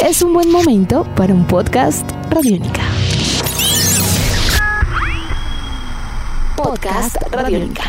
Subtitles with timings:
[0.00, 2.82] es un buen momento para un podcast Radiónica.
[6.56, 7.84] Podcast Radiónica.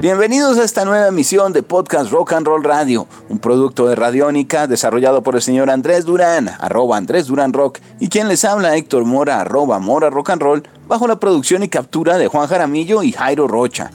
[0.00, 4.66] Bienvenidos a esta nueva emisión de Podcast Rock and Roll Radio, un producto de Radiónica
[4.66, 9.04] desarrollado por el señor Andrés Durán, arroba Andrés Durán Rock, y quien les habla Héctor
[9.04, 13.12] Mora, arroba Mora Rock and Roll, bajo la producción y captura de Juan Jaramillo y
[13.12, 13.90] Jairo Rocha.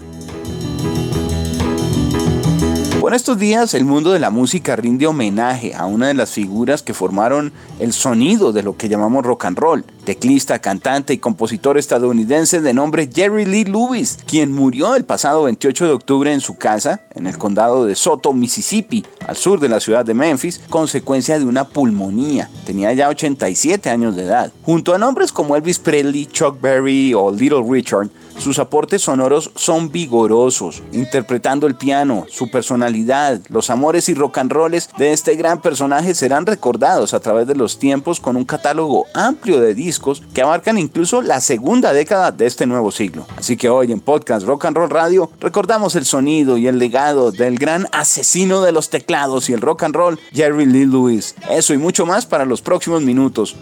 [3.06, 6.82] Por estos días el mundo de la música rinde homenaje a una de las figuras
[6.82, 11.78] que formaron el sonido de lo que llamamos rock and roll, teclista, cantante y compositor
[11.78, 16.56] estadounidense de nombre Jerry Lee Lewis, quien murió el pasado 28 de octubre en su
[16.56, 21.38] casa, en el condado de Soto, Mississippi, al sur de la ciudad de Memphis, consecuencia
[21.38, 22.50] de una pulmonía.
[22.66, 24.52] Tenía ya 87 años de edad.
[24.64, 29.92] Junto a nombres como Elvis Presley, Chuck Berry o Little Richard, sus aportes sonoros son
[29.92, 35.62] vigorosos, interpretando el piano, su personalidad, los amores y rock and rolls de este gran
[35.62, 40.42] personaje serán recordados a través de los tiempos con un catálogo amplio de discos que
[40.42, 43.26] abarcan incluso la segunda década de este nuevo siglo.
[43.38, 47.32] Así que hoy en Podcast Rock and Roll Radio recordamos el sonido y el legado
[47.32, 51.36] del gran asesino de los teclados y el rock and roll, Jerry Lee Lewis.
[51.50, 53.56] Eso y mucho más para los próximos minutos.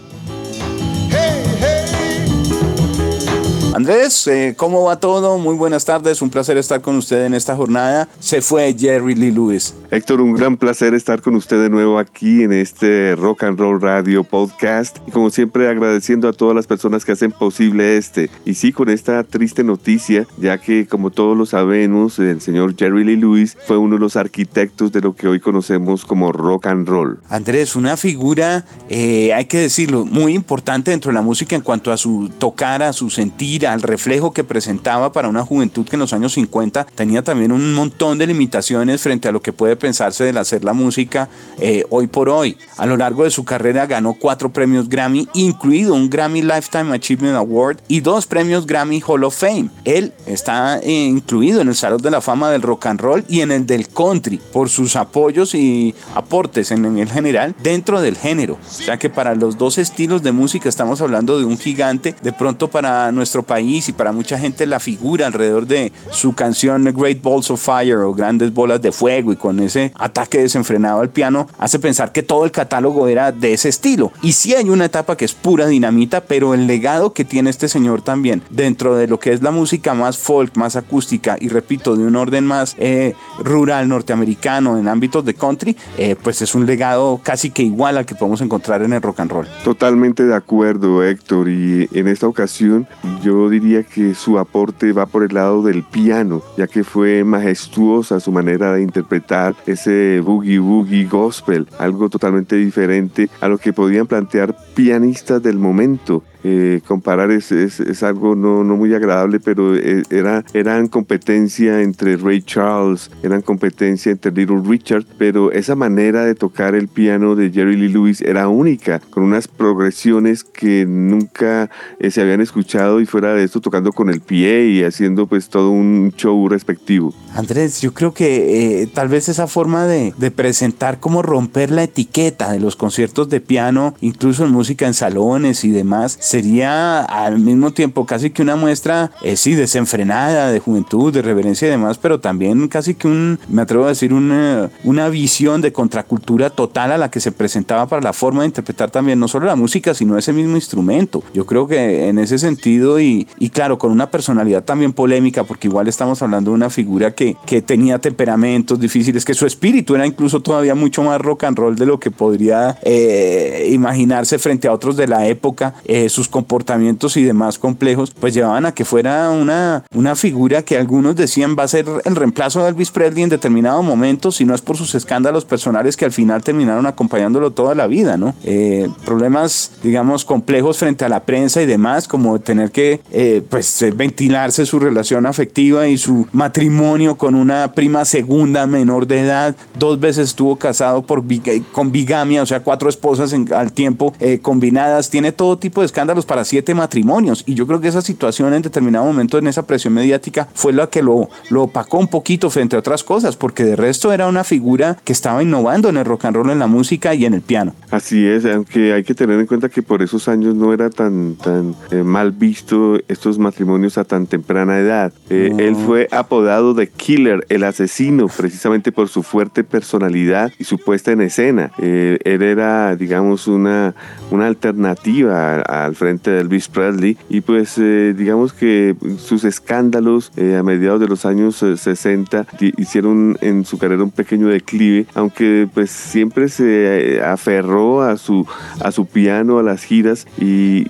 [3.74, 5.36] Andrés, eh, ¿cómo va todo?
[5.36, 8.08] Muy buenas tardes, un placer estar con usted en esta jornada.
[8.20, 9.74] Se fue Jerry Lee Lewis.
[9.90, 13.80] Héctor, un gran placer estar con usted de nuevo aquí en este Rock and Roll
[13.80, 14.98] Radio Podcast.
[15.08, 18.30] Y como siempre agradeciendo a todas las personas que hacen posible este.
[18.44, 23.02] Y sí, con esta triste noticia, ya que como todos lo sabemos, el señor Jerry
[23.02, 26.86] Lee Lewis fue uno de los arquitectos de lo que hoy conocemos como rock and
[26.86, 27.18] roll.
[27.28, 31.90] Andrés, una figura, eh, hay que decirlo, muy importante dentro de la música en cuanto
[31.90, 36.00] a su tocar, a su sentir al reflejo que presentaba para una juventud que en
[36.00, 40.24] los años 50 tenía también un montón de limitaciones frente a lo que puede pensarse
[40.24, 42.56] del hacer la música eh, hoy por hoy.
[42.76, 47.36] A lo largo de su carrera ganó cuatro premios Grammy, incluido un Grammy Lifetime Achievement
[47.36, 49.70] Award y dos premios Grammy Hall of Fame.
[49.84, 53.40] Él está eh, incluido en el Salón de la Fama del Rock and Roll y
[53.40, 58.16] en el del Country por sus apoyos y aportes en, en el general dentro del
[58.16, 58.54] género.
[58.54, 62.14] O sea que para los dos estilos de música estamos hablando de un gigante.
[62.22, 66.34] De pronto para nuestro país país y para mucha gente la figura alrededor de su
[66.34, 71.00] canción Great Balls of Fire o Grandes Bolas de Fuego y con ese ataque desenfrenado
[71.00, 74.10] al piano hace pensar que todo el catálogo era de ese estilo.
[74.22, 77.68] Y sí hay una etapa que es pura dinamita, pero el legado que tiene este
[77.68, 81.94] señor también dentro de lo que es la música más folk, más acústica y repito,
[81.94, 86.66] de un orden más eh, rural norteamericano en ámbitos de country, eh, pues es un
[86.66, 89.46] legado casi que igual al que podemos encontrar en el rock and roll.
[89.62, 91.48] Totalmente de acuerdo, Héctor.
[91.48, 92.88] Y en esta ocasión
[93.22, 98.20] yo diría que su aporte va por el lado del piano, ya que fue majestuosa
[98.20, 104.06] su manera de interpretar ese boogie boogie gospel, algo totalmente diferente a lo que podían
[104.06, 106.22] plantear pianistas del momento.
[106.46, 112.18] Eh, comparar es, es, algo no, no, muy agradable, pero eh, era, eran competencia entre
[112.18, 117.50] Ray Charles, eran competencia entre Little Richard, pero esa manera de tocar el piano de
[117.50, 123.06] Jerry Lee Lewis era única, con unas progresiones que nunca eh, se habían escuchado y
[123.06, 127.14] fuera de esto tocando con el pie y haciendo pues todo un show respectivo.
[127.34, 132.52] Andrés, yo creo que tal vez esa forma de, de presentar como romper la etiqueta
[132.52, 137.72] de los conciertos de piano, incluso en música en salones y demás, sería al mismo
[137.72, 142.18] tiempo casi que una muestra, eh, sí, desenfrenada de juventud, de reverencia y demás, pero
[142.18, 146.98] también casi que un, me atrevo a decir, una, una visión de contracultura total a
[146.98, 150.18] la que se presentaba para la forma de interpretar también no solo la música, sino
[150.18, 151.22] ese mismo instrumento.
[151.32, 155.68] Yo creo que en ese sentido y, y claro, con una personalidad también polémica, porque
[155.68, 160.04] igual estamos hablando de una figura que, que tenía temperamentos difíciles, que su espíritu era
[160.04, 164.72] incluso todavía mucho más rock and roll de lo que podría eh, imaginarse frente a
[164.72, 165.74] otros de la época.
[165.84, 170.76] Eh, sus comportamientos y demás complejos, pues llevaban a que fuera una, una figura que
[170.76, 174.54] algunos decían va a ser el reemplazo de Elvis Presley en determinado momento, si no
[174.54, 178.34] es por sus escándalos personales que al final terminaron acompañándolo toda la vida, ¿no?
[178.44, 183.82] Eh, problemas, digamos, complejos frente a la prensa y demás, como tener que, eh, pues,
[183.82, 189.56] eh, ventilarse su relación afectiva y su matrimonio con una prima segunda menor de edad,
[189.78, 191.24] dos veces estuvo casado por,
[191.72, 194.12] con bigamia, o sea, cuatro esposas al tiempo
[194.42, 197.42] combinadas, tiene todo tipo de escándalos escándalos para siete matrimonios.
[197.46, 200.86] Y yo creo que esa situación en determinado momento en esa presión mediática fue la
[200.88, 204.44] que lo, lo opacó un poquito frente a otras cosas, porque de resto era una
[204.44, 207.42] figura que estaba innovando en el rock and roll, en la música y en el
[207.42, 207.74] piano.
[207.90, 211.36] Así es, aunque hay que tener en cuenta que por esos años no era tan,
[211.36, 215.12] tan eh, mal visto estos matrimonios a tan temprana edad.
[215.30, 220.78] Eh, él fue apodado de Killer, el asesino, precisamente por su fuerte personalidad y su
[220.78, 221.72] puesta en escena.
[221.78, 223.94] Eh, él era, digamos, una,
[224.30, 231.00] una alternativa al frente de Elvis Presley y pues digamos que sus escándalos a mediados
[231.00, 232.46] de los años 60
[232.76, 238.46] hicieron en su carrera un pequeño declive, aunque pues siempre se aferró a su,
[238.80, 240.84] a su piano, a las giras y,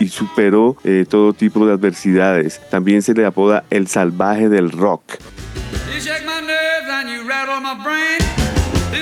[0.00, 0.76] y superó
[1.08, 2.62] todo tipo de adversidades.
[2.70, 5.02] También se le apoda el salvaje del rock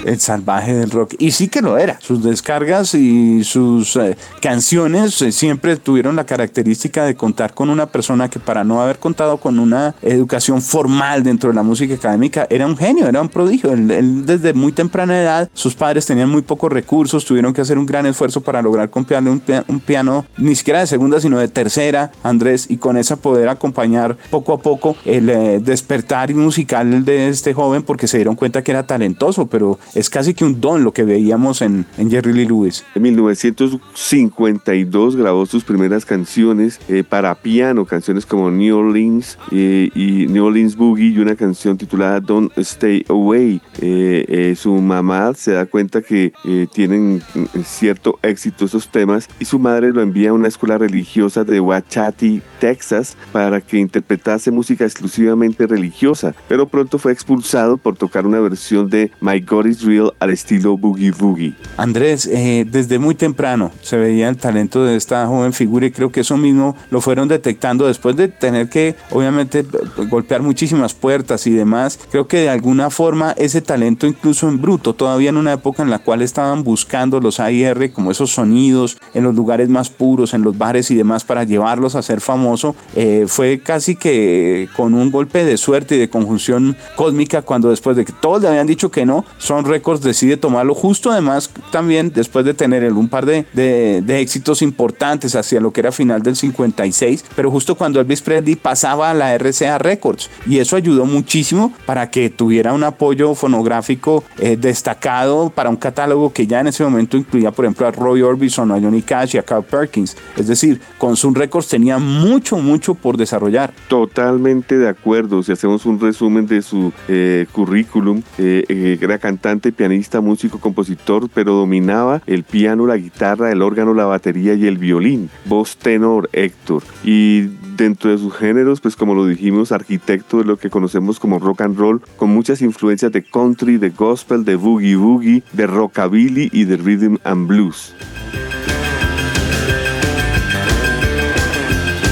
[0.04, 1.14] el salvaje del rock.
[1.18, 1.98] Y sí que lo era.
[2.00, 7.86] Sus descargas y sus eh, canciones eh, siempre tuvieron la característica de contar con una
[7.86, 12.46] persona que para no haber contado con una educación formal dentro de la música académica
[12.50, 13.72] era un genio, era un prodigio.
[13.72, 17.86] Él, desde muy temprana edad, sus padres tenían muy pocos recursos, tuvieron que hacer un
[17.86, 22.66] gran esfuerzo para lograr comprarle un, piano, ni siquiera de segunda, sino de tercera, Andrés,
[22.68, 27.82] y con esa poder acompañar poco a poco el eh, despertar musical de este joven
[27.82, 31.04] porque se dieron cuenta que era talentoso, pero es casi que un don lo que
[31.04, 32.84] veíamos en, Jerry Lee Lewis.
[32.94, 40.26] En 1952 grabó sus primeras canciones eh, para piano, canciones como New Orleans eh, y
[40.26, 43.62] New Orleans Boogie y una canción titulada Don't Stay Away.
[43.80, 46.32] Eh, su mamá se da cuenta que
[46.72, 47.22] tienen
[47.64, 52.42] cierto éxito esos temas y su madre lo envía a una escuela religiosa de Wachati,
[52.58, 58.88] Texas, para que interpretase música exclusivamente religiosa, pero pronto fue expulsado por tocar una versión
[58.88, 61.54] de My God Real al estilo Boogie Boogie.
[61.76, 66.12] Andrés, eh, desde muy temprano se veía el talento de esta joven figura y creo
[66.12, 69.64] que eso mismo lo fueron detectando después de tener que, obviamente,
[70.08, 71.98] golpear muchísimas puertas y demás.
[72.10, 75.90] Creo que de alguna forma ese talento, incluso en bruto, todavía en una época en
[75.90, 80.42] la cual estaban buscando los AIR como esos sonidos en los lugares más puros, en
[80.42, 85.10] los bares y demás, para llevarlos a ser famoso, eh, fue casi que con un
[85.10, 88.90] golpe de suerte y de conjunción cósmica cuando después de que todos le habían dicho
[88.90, 93.46] que no, Son Records decide tomarlo justo además también después de tener un par de,
[93.52, 98.56] de, éxitos importantes hacia lo que era final del 56, pero justo cuando Elvis Presley
[98.56, 104.24] pasaba a la RCA Records y eso ayudó muchísimo para que tuviera un apoyo fonográfico
[104.38, 108.22] eh, destacado para un catálogo que ya en ese momento incluía por ejemplo a Roy
[108.22, 110.16] Orbison, a Johnny Cash y a Carl Perkins.
[110.36, 113.72] Es decir, con Sun Records tenía mucho, mucho por desarrollar.
[113.88, 115.42] Totalmente de acuerdo.
[115.42, 119.41] Si hacemos un resumen de su eh, currículum, eh, eh, era cantante,
[119.76, 124.78] pianista, músico, compositor, pero dominaba el piano, la guitarra, el órgano, la batería y el
[124.78, 125.30] violín.
[125.44, 126.82] Voz tenor, Héctor.
[127.04, 131.38] Y dentro de sus géneros, pues como lo dijimos, arquitecto de lo que conocemos como
[131.38, 136.48] rock and roll, con muchas influencias de country, de gospel, de boogie boogie, de rockabilly
[136.52, 137.94] y de rhythm and blues.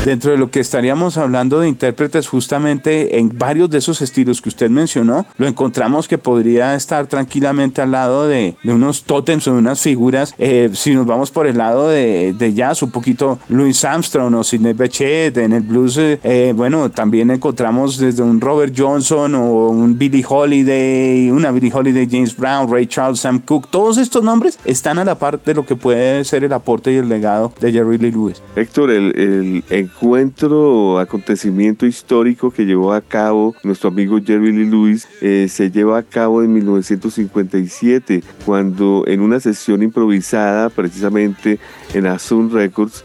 [0.04, 4.48] Dentro de lo que estaríamos hablando de intérpretes, justamente en varios de esos estilos que
[4.48, 9.58] usted mencionó, lo encontramos que podría estar tranquilamente al lado de, unos tótems o de
[9.58, 10.34] unas figuras.
[10.38, 14.72] Eh, si nos vamos por el lado de, jazz, un poquito Louis Armstrong o Sidney
[14.72, 20.24] Bechet, en el blues, eh, bueno, también encontramos desde un Robert Johnson o un Billie
[20.26, 25.04] Holiday, una Billie Holiday, James Brown, Ray Charles, Sam Cooke, todos estos nombres están a
[25.04, 28.12] la par de lo que puede ser el aporte y el legado de Jerry Lee
[28.12, 28.42] Lewis.
[28.56, 35.08] Héctor, el encuentro o acontecimiento histórico que llevó a cabo nuestro amigo Jerry Lee Lewis
[35.20, 41.58] eh, se lleva a cabo en 1957 cuando en una sesión improvisada precisamente
[41.94, 43.04] en Azul Records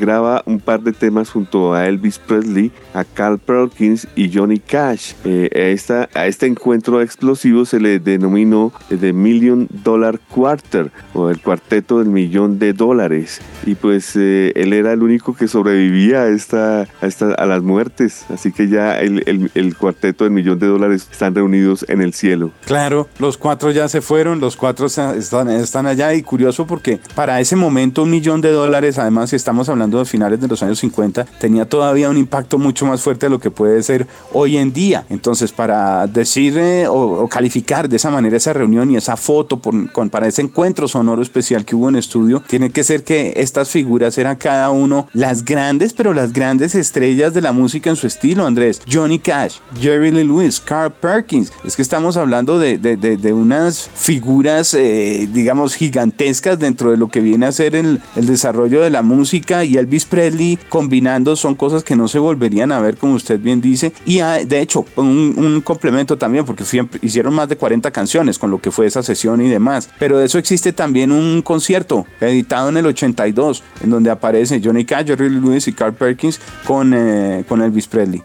[0.00, 5.12] graba un par de temas junto a Elvis Presley, a Carl Perkins y Johnny Cash.
[5.24, 11.30] Eh, a, esta, a este encuentro explosivo se le denominó The Million Dollar Quarter o
[11.30, 16.05] el cuarteto del millón de dólares y pues eh, él era el único que sobrevivía
[16.14, 18.24] a, esta, a, las muertes.
[18.32, 22.50] Así que ya el, cuarteto del millón de dólares están reunidos en el cielo.
[22.64, 27.56] Claro, los cuatro ya se fueron, los cuatro están, allá y curioso porque para ese
[27.56, 31.24] momento un millón de dólares, además si estamos hablando de finales de los años 50,
[31.40, 35.04] tenía todavía un impacto mucho más fuerte de lo que puede ser hoy en día.
[35.10, 40.10] Entonces para decir eh, o, calificar de esa manera esa reunión y esa foto con,
[40.10, 44.16] para ese encuentro sonoro especial que hubo en estudio, tiene que ser que estas figuras
[44.18, 48.46] eran cada uno las grandes pero las grandes estrellas de la música en su estilo,
[48.46, 48.82] Andrés.
[48.90, 51.52] Johnny Cash, Jerry Lee Lewis, Carl Perkins.
[51.64, 57.20] Es que estamos hablando de, de, unas figuras, eh, digamos, gigantescas dentro de lo que
[57.20, 61.82] viene a ser el, el desarrollo de la música y Elvis Presley combinando son cosas
[61.82, 63.92] que no se volverían a ver, como usted bien dice.
[64.04, 66.64] Y ah, de hecho, un, un complemento también, porque
[67.02, 69.88] hicieron más de 40 canciones con lo que fue esa sesión y demás.
[69.98, 74.84] Pero de eso existe también un concierto editado en el 82, en donde aparece Johnny
[74.84, 78.22] Cash, Jerry Lewis y Carl Perkins con, eh, con Elvis Presley.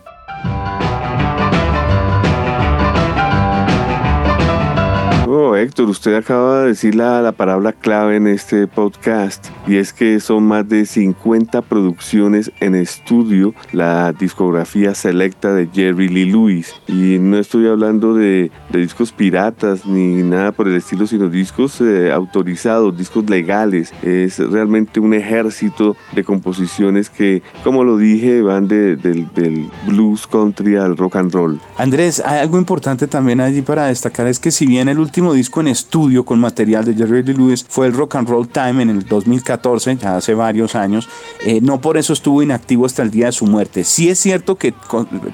[5.42, 10.20] Héctor, usted acaba de decir la, la, palabra clave en este podcast y es que
[10.20, 16.76] son más de 50 producciones en estudio, la discografía selecta de Jerry Lee Lewis.
[16.88, 22.12] Y no estoy hablando de, discos piratas ni nada por el estilo, sino discos eh,
[22.12, 23.94] autorizados, discos legales.
[24.04, 30.76] Es realmente un ejército de composiciones que, como lo dije, van del, del blues country
[30.76, 31.60] al rock and roll.
[31.78, 35.62] Andrés, hay algo importante también allí para destacar, es que si bien el último disco
[35.62, 38.90] en estudio con material de Jerry Lee Lewis fue el Rock and Roll Time en
[38.90, 41.08] el 2014, ya hace varios años.
[41.46, 43.84] Eh, no por eso estuvo inactivo hasta el día de su muerte.
[43.84, 44.74] Sí es cierto que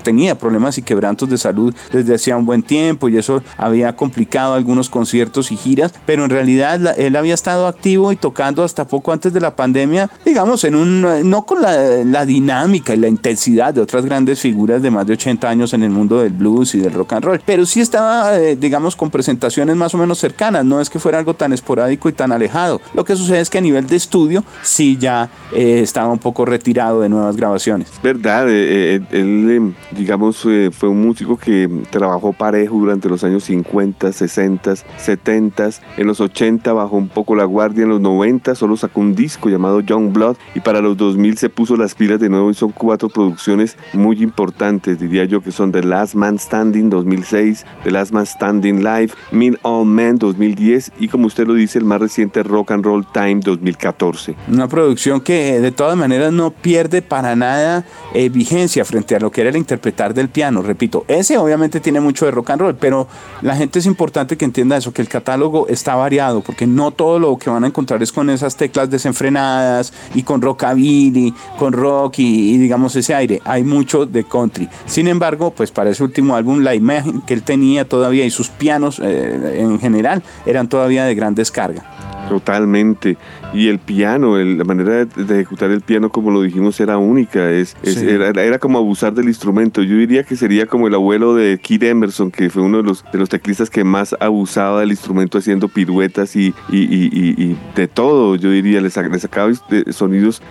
[0.04, 4.54] tenía problemas y quebrantos de salud desde hacía un buen tiempo y eso había complicado
[4.54, 9.12] algunos conciertos y giras, pero en realidad él había estado activo y tocando hasta poco
[9.12, 13.74] antes de la pandemia, digamos, en un no con la, la dinámica y la intensidad
[13.74, 16.80] de otras grandes figuras de más de 80 años en el mundo del blues y
[16.80, 20.66] del rock and roll, pero sí estaba, eh, digamos, con presentaciones más o menos cercanas,
[20.66, 22.82] no es que fuera algo tan esporádico y tan alejado.
[22.94, 26.46] Lo que sucede es que a nivel de estudio sí ya eh, estaba un poco
[26.46, 27.92] retirado de nuevas grabaciones.
[28.02, 34.12] Verdad, eh, eh, él digamos fue un músico que trabajó parejo durante los años 50,
[34.12, 39.02] 60, 70, en los 80 bajó un poco la guardia, en los 90 solo sacó
[39.02, 42.52] un disco llamado Young Blood y para los 2000 se puso las pilas de nuevo
[42.52, 47.66] y son cuatro producciones muy importantes, diría yo que son The Last Man Standing 2006,
[47.84, 52.00] The Last Man Standing Live, Mean Men 2010 y como usted lo dice el más
[52.00, 54.36] reciente Rock and Roll Time 2014.
[54.52, 59.32] Una producción que de todas maneras no pierde para nada eh, vigencia frente a lo
[59.32, 60.62] que era el interpretar del piano.
[60.62, 63.08] Repito, ese obviamente tiene mucho de rock and roll, pero
[63.42, 67.20] la gente es importante que entienda eso, que el catálogo está variado, porque no todo
[67.20, 72.20] lo que van a encontrar es con esas teclas desenfrenadas y con rockabilly, con rock
[72.20, 73.42] y, digamos ese aire.
[73.46, 74.70] Hay mucho de country.
[74.86, 78.50] Sin embargo, pues para ese último álbum la imagen que él tenía todavía y sus
[78.50, 81.84] pianos eh, en general eran todavía de gran descarga.
[82.30, 83.18] Totalmente.
[83.54, 87.50] Y el piano, la manera de, ejecutar el piano, como lo dijimos, era única.
[87.52, 89.82] Es, era, como abusar del instrumento.
[89.84, 93.06] Yo diría que sería como el abuelo de Keith Emerson, que fue uno de los,
[93.12, 98.36] de los teclistas que más abusaba del instrumento haciendo piruetas y, y, de todo.
[98.36, 99.52] Yo diría, le, sacaba
[99.92, 100.42] sonidos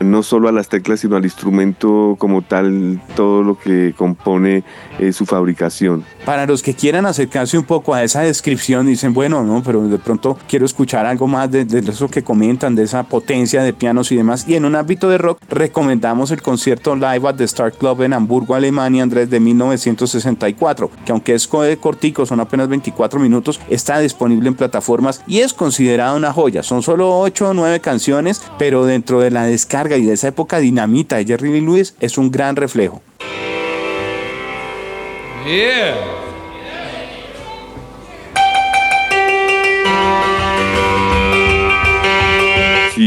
[0.00, 4.64] no solo a las teclas, sino al instrumento como tal, todo lo que compone
[4.98, 6.04] eh, su fabricación.
[6.24, 9.98] Para los que quieran acercarse un poco a esa descripción, dicen, bueno, no, pero de
[9.98, 14.12] pronto quiero escuchar algo más de, de eso que comentan, de esa potencia de pianos
[14.12, 14.44] y demás.
[14.46, 18.12] Y en un ámbito de rock, recomendamos el concierto Live at the Star Club en
[18.12, 24.48] Hamburgo, Alemania, Andrés, de 1964, que aunque es cortico, son apenas 24 minutos, está disponible
[24.48, 26.62] en plataformas y es considerada una joya.
[26.62, 30.58] Son solo 8 o 9 canciones, pero dentro de la descarga y de esa época
[30.58, 33.00] dinamita de Jerry Lee Lewis, es un gran reflejo.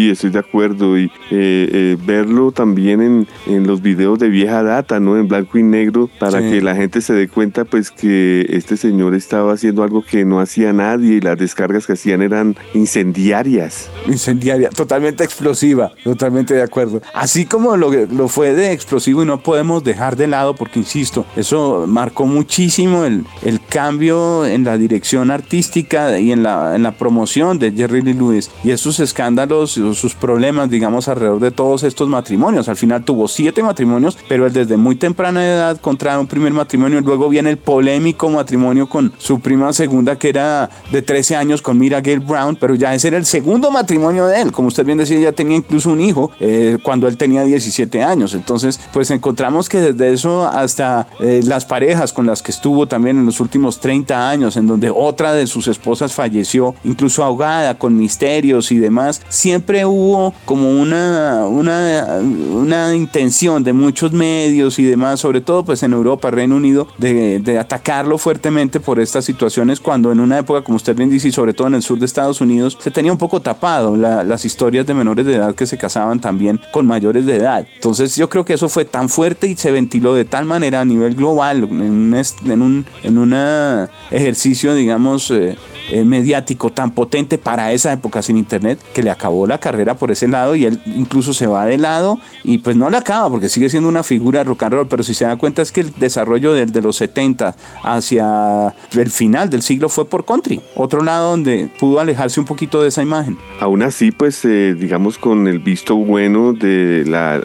[0.07, 0.97] Sí, estoy de acuerdo.
[0.97, 5.17] Y eh, eh, verlo también en, en, los videos de vieja data, ¿no?
[5.17, 9.15] En blanco y negro, para que la gente se dé cuenta, pues, que este señor
[9.15, 13.89] estaba haciendo algo que no hacía nadie y las descargas que hacían eran incendiarias.
[14.07, 17.01] Incendiaria, totalmente explosiva, totalmente de acuerdo.
[17.13, 21.25] Así como lo, lo fue de explosivo y no podemos dejar de lado, porque insisto,
[21.35, 26.93] eso marcó muchísimo el, el cambio en la dirección artística y en la, en la
[26.93, 32.08] promoción de Jerry Lee Lewis y esos escándalos sus problemas, digamos, alrededor de todos estos
[32.08, 32.70] matrimonios.
[32.70, 37.01] Al final tuvo siete matrimonios, pero él desde muy temprana edad contrae un primer matrimonio,
[37.01, 41.77] luego viene el polémico matrimonio con su prima segunda, que era de 13 años con
[41.77, 44.51] Mira Gail Brown, pero ya ese era el segundo matrimonio de él.
[44.51, 48.34] Como usted bien decía, ya tenía incluso un hijo eh, cuando él tenía 17 años.
[48.34, 53.18] Entonces, pues encontramos que desde eso hasta eh, las parejas con las que estuvo también
[53.18, 57.98] en los últimos 30 años, en donde otra de sus esposas falleció, incluso ahogada, con
[57.98, 65.20] misterios y demás, siempre hubo como una, una, una intención de muchos medios y demás,
[65.20, 70.12] sobre todo pues en Europa, Reino Unido, de, de atacarlo fuertemente por estas situaciones cuando
[70.12, 72.41] en una época, como usted bien dice, y sobre todo en el sur de Estados
[72.41, 76.20] Unidos, se tenía un poco tapado las historias de menores de edad que se casaban
[76.20, 77.67] también con mayores de edad.
[77.75, 80.86] Entonces yo creo que eso fue tan fuerte y se ventiló de tal manera a
[80.86, 85.56] nivel global, en un, en un en una ejercicio, digamos, eh,
[85.89, 90.12] eh, mediático tan potente para esa época sin internet que le acabó la carrera por
[90.12, 93.50] ese lado y él incluso se va de lado y pues no le acaba porque
[93.50, 95.93] sigue siendo una figura rock and roll, pero si se da cuenta es que el
[95.98, 101.69] desarrollo desde los 70 hacia el final del siglo fue por country, otro lado donde
[101.79, 103.38] pudo alejarse un poquito de esa imagen.
[103.60, 107.41] Aún así, pues eh, digamos con el visto bueno de la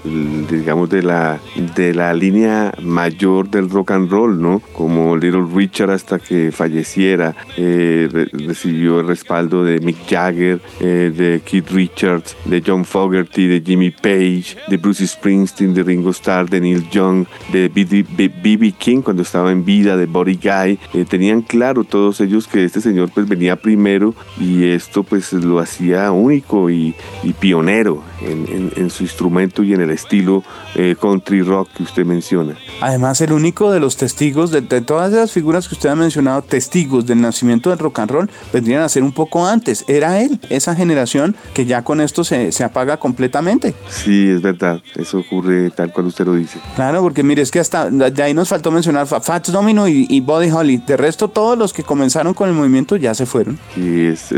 [0.51, 1.41] digamos de la
[1.77, 4.61] de la línea mayor del rock and roll, ¿no?
[4.73, 11.41] Como Little Richard hasta que falleciera, eh, recibió el respaldo de Mick Jagger, eh, de
[11.45, 12.12] Keith Richards,
[12.45, 17.26] de John Fogerty, de Jimmy Page, de Bruce Springsteen, de Ringo Starr, de Neil Young,
[17.52, 18.73] de B.B.
[18.73, 20.78] King cuando estaba en vida, de Buddy Guy.
[20.95, 25.59] Eh, tenían claro todos ellos que este señor pues venía primero y esto pues lo
[25.59, 26.95] hacía único y,
[27.40, 32.57] pionero en, su instrumento y en el estilo eh, country rock que usted menciona.
[32.81, 36.42] Además el único de los testigos de, de todas esas figuras que usted ha mencionado,
[36.42, 39.85] testigos del nacimiento del rock and roll, vendrían a ser un poco antes.
[39.88, 43.75] Era él, esa generación que ya con esto se, se apaga completamente.
[43.89, 44.81] Sí, es verdad.
[44.97, 46.59] Eso ocurre tal cual usted lo dice.
[46.75, 50.21] Claro, porque mire, es que hasta de ahí nos faltó mencionar Fats Domino y, y
[50.21, 50.77] Buddy Holly.
[50.87, 53.59] De resto, todos los que comenzaron con el movimiento ya se fueron.
[53.75, 54.33] Sí, es,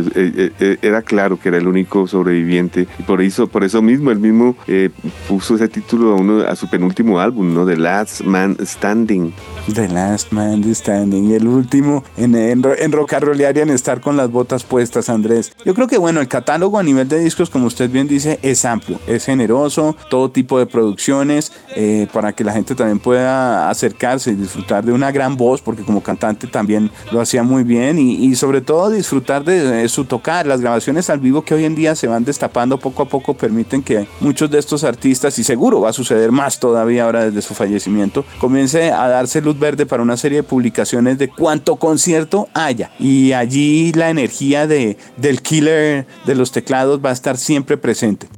[0.82, 2.86] era claro que era el único sobreviviente.
[2.98, 4.90] Y por eso, por eso mismo, él mismo eh,
[5.28, 7.66] puso ese título a, uno, a su penúltimo álbum, ¿no?
[7.66, 9.32] The Last Man Standing.
[9.72, 11.32] The Last Man Standing.
[11.32, 15.52] El último en, en, en en estar con las botas puestas, Andrés.
[15.64, 18.64] Yo creo que bueno, el catálogo a nivel de discos, como usted bien dice, es
[18.64, 24.30] amplio, es generoso, todo tipo de producciones, eh, para que la gente también pueda acercarse
[24.32, 28.34] y disfrutar de una gran voz, porque como cantante también lo hacía muy bien, y,
[28.34, 30.46] sobre todo disfrutar de, su tocar.
[30.46, 33.82] Las grabaciones al vivo que hoy en día se van destapando poco a poco permiten
[33.82, 37.54] que muchos de estos artistas, y seguro va a suceder más todavía ahora desde su
[37.54, 42.90] fallecimiento, comience a darse luz verde para una serie de publicaciones de cuánto concierto haya.
[42.98, 48.28] Y allí la energía de, del killer de los teclados va a estar siempre presente.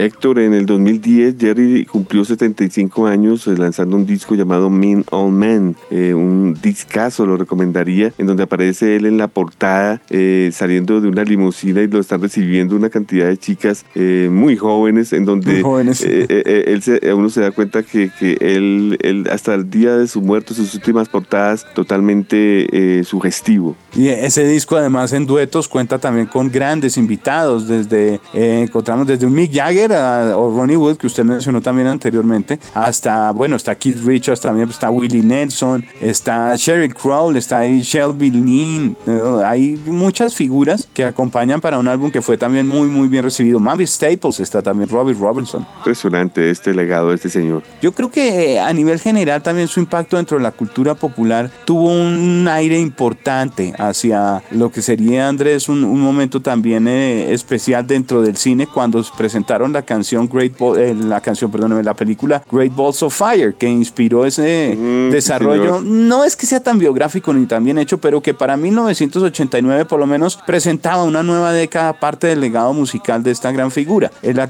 [0.00, 5.30] Héctor, en el 2010 Jerry cumplió 75 años eh, lanzando un disco llamado Mean All
[5.30, 11.02] Men, eh, un discazo, lo recomendaría, en donde aparece él en la portada eh, saliendo
[11.02, 15.60] de una limusina y lo están recibiendo una cantidad de chicas muy jóvenes, en donde
[15.60, 20.22] él se, uno se da cuenta que, que él, él, hasta el día de su
[20.22, 23.76] muerte, sus últimas portadas, totalmente sugestivo.
[23.94, 29.34] Y ese disco además en duetos cuenta también con grandes invitados, desde encontramos desde un
[29.34, 34.40] Mick Jagger o Ronnie Wood, que usted mencionó también anteriormente, hasta, bueno, está Keith Richards
[34.40, 38.96] también, está Willie Nelson, está Sheryl Crow, está ahí Shelby Lynn,
[39.44, 43.60] hay muchas figuras que acompañan para un álbum que fue también muy, muy bien recibido.
[43.60, 45.66] Mavis Staples está también, Robbie Robinson.
[45.78, 47.62] Impresionante este legado de este señor.
[47.82, 51.90] Yo creo que a nivel general también su impacto dentro de la cultura popular tuvo
[51.90, 58.36] un aire importante hacia lo que sería, Andrés, un, momento también eh, especial dentro del
[58.36, 63.14] cine cuando presentaron la canción Great eh, la canción, perdóneme, la película Great Balls of
[63.14, 65.80] Fire, que inspiró ese mm, desarrollo.
[65.80, 70.00] No es que sea tan biográfico ni tan bien hecho, pero que para 1989 por
[70.00, 74.10] lo menos presentaba una nueva década parte del legado musical de esta gran figura.
[74.22, 74.48] La,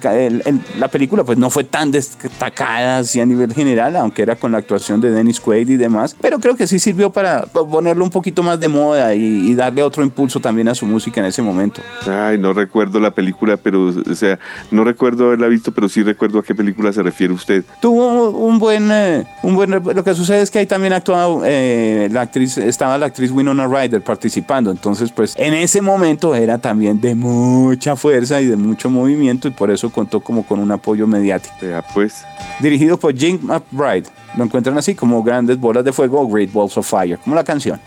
[0.79, 4.59] la película pues no fue tan destacada así a nivel general, aunque era con la
[4.59, 8.43] actuación de Dennis Quaid y demás, pero creo que sí sirvió para ponerlo un poquito
[8.43, 11.81] más de moda y, y darle otro impulso también a su música en ese momento.
[12.07, 14.39] Ay, no recuerdo la película, pero o sea,
[14.71, 17.65] no recuerdo haberla visto, pero sí recuerdo a qué película se refiere usted.
[17.81, 22.09] Tuvo un buen, eh, un buen lo que sucede es que ahí también actuaba eh,
[22.11, 27.01] la actriz, estaba la actriz Winona Ryder participando, entonces pues en ese momento era también
[27.01, 31.07] de mucha fuerza y de mucho movimiento y por eso contó como con un apoyo
[31.07, 31.55] mediático.
[31.63, 32.25] Ya pues.
[32.61, 36.77] Dirigido por Jim McBride, lo encuentran así como Grandes Bolas de Fuego o Great Balls
[36.77, 37.81] of Fire, como la canción.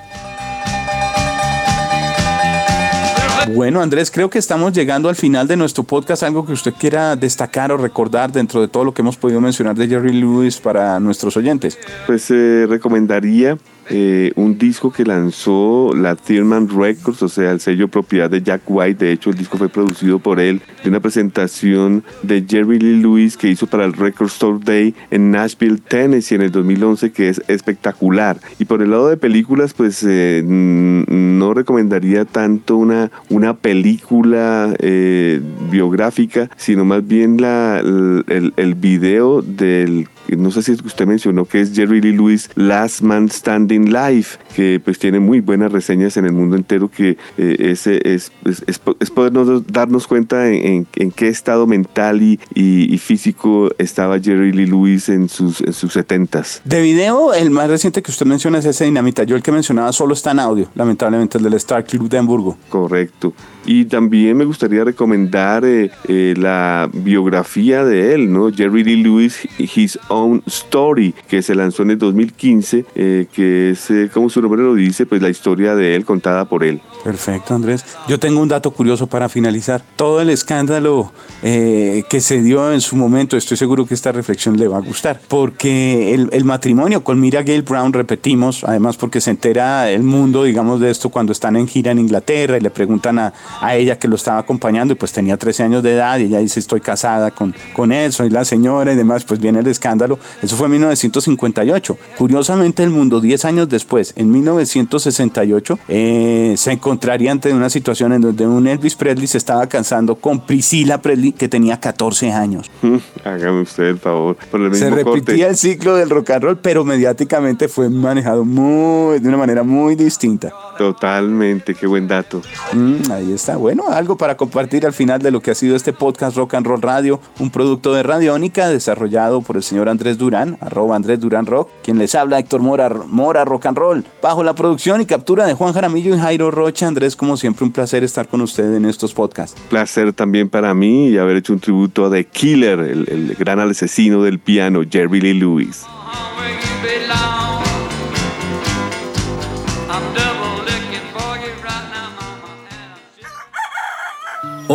[3.51, 6.23] Bueno, Andrés, creo que estamos llegando al final de nuestro podcast.
[6.23, 9.75] Algo que usted quiera destacar o recordar dentro de todo lo que hemos podido mencionar
[9.75, 11.77] de Jerry Lewis para nuestros oyentes.
[12.07, 13.57] Pues eh, recomendaría
[13.89, 18.61] eh, un disco que lanzó la Thurman Records, o sea, el sello propiedad de Jack
[18.67, 19.05] White.
[19.05, 23.37] De hecho, el disco fue producido por él de una presentación de Jerry Lee Lewis
[23.37, 27.41] que hizo para el Record Store Day en Nashville, Tennessee en el 2011, que es
[27.47, 28.37] espectacular.
[28.59, 35.41] Y por el lado de películas, pues eh, no recomendaría tanto una, una película eh,
[35.71, 41.61] biográfica, sino más bien la, el, el video del no sé si usted mencionó que
[41.61, 46.25] es Jerry Lee Lewis Last Man Standing Live, que pues tiene muy buenas reseñas en
[46.25, 52.21] el mundo entero, que eh, ese es, es, podernos darnos cuenta en, qué estado mental
[52.21, 56.61] y, y, físico estaba Jerry Lee Lewis en sus, en sus 70s.
[56.63, 59.23] De video, el más reciente que usted menciona es ese Dinamita.
[59.23, 62.57] Yo el que mencionaba solo está en audio, lamentablemente el del Star Club de Hamburgo.
[62.69, 63.33] Correcto.
[63.65, 68.51] Y también me gustaría recomendar eh, eh, la biografía de él, ¿no?
[68.51, 73.91] Jerry Lee Lewis, His Own Story, que se lanzó en el 2015, eh, que es,
[74.13, 76.81] como su nombre lo dice, pues la historia de él contada por él.
[77.03, 77.83] Perfecto, Andrés.
[78.07, 79.83] Yo tengo un dato curioso para finalizar.
[79.95, 84.67] Todo el escándalo que se dio en su momento, estoy seguro que esta reflexión le
[84.67, 89.31] va a gustar, porque el, el matrimonio con Mira Gale Brown, repetimos, además porque se
[89.31, 93.19] entera el mundo, digamos, de esto cuando están en gira en Inglaterra y le preguntan
[93.19, 96.23] a, a ella que lo estaba acompañando y pues tenía 13 años de edad y
[96.23, 99.67] ella dice estoy casada con, con él, soy la señora y demás, pues viene el
[99.67, 100.02] escándalo.
[100.41, 101.97] Eso fue en 1958.
[102.17, 108.21] Curiosamente el mundo 10 años después, en 1968, eh, se encontraría ante una situación en
[108.21, 112.69] donde un Elvis Presley se estaba casando con Priscilla Presley que tenía 14 años.
[113.23, 114.37] Hágame usted el favor.
[114.73, 119.37] se repetía el ciclo del rock and roll, pero mediáticamente fue manejado muy, de una
[119.37, 120.51] manera muy distinta.
[120.77, 122.41] Totalmente, qué buen dato.
[122.73, 123.57] Mm, ahí está.
[123.57, 126.65] Bueno, algo para compartir al final de lo que ha sido este podcast Rock and
[126.65, 131.45] Roll Radio, un producto de Radiónica desarrollado por el señor Andrés Durán, arroba Andrés Durán
[131.45, 135.45] Rock, quien les habla Héctor Mora, Mora Rock and Roll, bajo la producción y captura
[135.45, 136.87] de Juan Jaramillo y Jairo Rocha.
[136.87, 139.59] Andrés, como siempre, un placer estar con usted en estos podcasts.
[139.69, 143.59] Placer también para mí y haber hecho un tributo a The Killer, el, el gran
[143.59, 145.85] asesino del piano, Jerry Lee Lewis.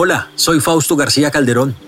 [0.00, 1.87] Hola, soy Fausto García Calderón.